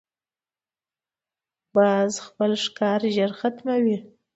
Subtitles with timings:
[1.75, 3.97] باز خپل ښکار ژر ختموي